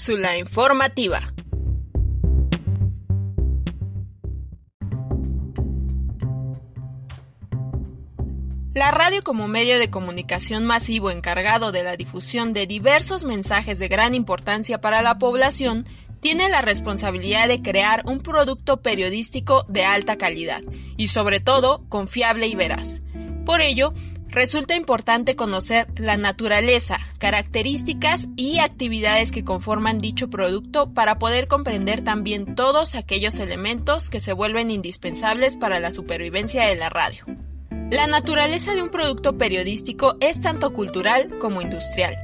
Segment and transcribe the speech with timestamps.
[0.00, 1.34] Cápsula informativa.
[8.72, 13.88] La radio como medio de comunicación masivo encargado de la difusión de diversos mensajes de
[13.88, 15.84] gran importancia para la población
[16.20, 20.62] tiene la responsabilidad de crear un producto periodístico de alta calidad
[20.96, 23.02] y sobre todo confiable y veraz.
[23.44, 23.92] Por ello,
[24.32, 32.02] resulta importante conocer la naturaleza, características y actividades que conforman dicho producto para poder comprender
[32.02, 37.24] también todos aquellos elementos que se vuelven indispensables para la supervivencia de la radio.
[37.90, 42.14] La naturaleza de un producto periodístico es tanto cultural como industrial.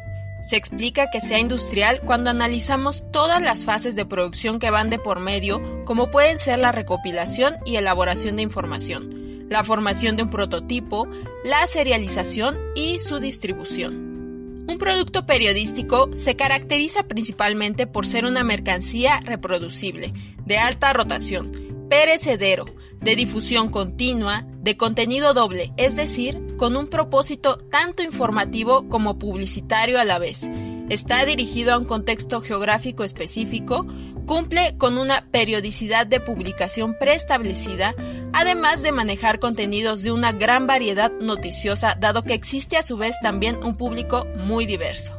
[0.48, 5.00] Se explica que sea industrial cuando analizamos todas las fases de producción que van de
[5.00, 9.15] por medio, como pueden ser la recopilación y elaboración de información,
[9.48, 11.08] la formación de un prototipo,
[11.44, 14.64] la serialización y su distribución.
[14.68, 20.12] Un producto periodístico se caracteriza principalmente por ser una mercancía reproducible,
[20.44, 21.52] de alta rotación,
[21.88, 22.64] perecedero,
[23.00, 30.00] de difusión continua, de contenido doble, es decir, con un propósito tanto informativo como publicitario
[30.00, 30.50] a la vez.
[30.88, 33.86] Está dirigido a un contexto geográfico específico,
[34.26, 37.94] cumple con una periodicidad de publicación preestablecida,
[38.36, 43.16] además de manejar contenidos de una gran variedad noticiosa, dado que existe a su vez
[43.22, 45.18] también un público muy diverso.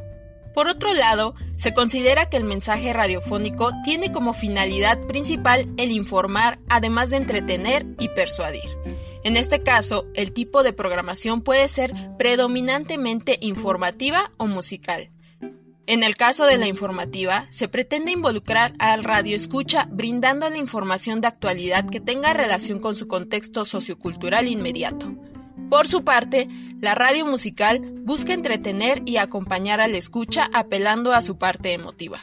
[0.54, 6.60] Por otro lado, se considera que el mensaje radiofónico tiene como finalidad principal el informar,
[6.70, 8.70] además de entretener y persuadir.
[9.24, 15.10] En este caso, el tipo de programación puede ser predominantemente informativa o musical.
[15.88, 21.28] En el caso de la informativa, se pretende involucrar al radioescucha brindando la información de
[21.28, 25.16] actualidad que tenga relación con su contexto sociocultural inmediato.
[25.70, 26.50] Por su parte,
[26.82, 32.20] la radio musical busca entretener y acompañar al escucha apelando a su parte emotiva.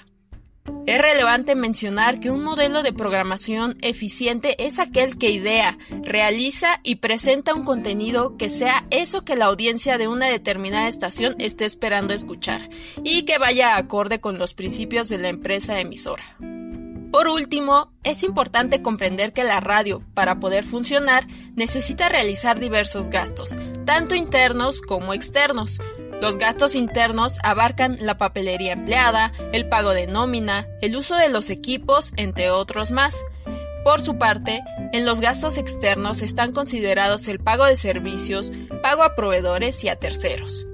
[0.87, 6.97] Es relevante mencionar que un modelo de programación eficiente es aquel que idea, realiza y
[6.97, 12.13] presenta un contenido que sea eso que la audiencia de una determinada estación esté esperando
[12.13, 12.69] escuchar
[13.03, 16.25] y que vaya acorde con los principios de la empresa emisora.
[17.15, 23.57] Por último, es importante comprender que la radio, para poder funcionar, necesita realizar diversos gastos,
[23.87, 25.81] tanto internos como externos,
[26.25, 31.51] los gastos internos abarcan la papelería empleada, el pago de nómina, el uso de los
[31.51, 33.23] equipos, entre otros más.
[33.85, 34.63] Por su parte,
[34.95, 38.53] en los gastos externos están considerados el pago de servicios,
[38.83, 40.65] pago a proveedores y a terceros.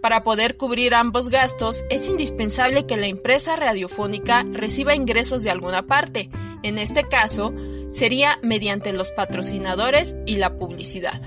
[0.00, 5.84] Para poder cubrir ambos gastos, es indispensable que la empresa radiofónica reciba ingresos de alguna
[5.84, 6.30] parte.
[6.62, 7.52] En este caso,
[7.88, 11.20] sería mediante los patrocinadores y la publicidad.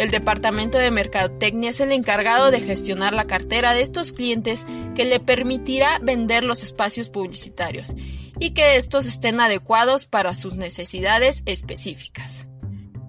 [0.00, 5.04] El departamento de mercadotecnia es el encargado de gestionar la cartera de estos clientes que
[5.04, 7.92] le permitirá vender los espacios publicitarios
[8.38, 12.48] y que estos estén adecuados para sus necesidades específicas.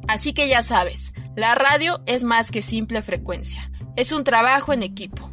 [0.09, 4.83] Así que ya sabes, la radio es más que simple frecuencia, es un trabajo en
[4.83, 5.31] equipo.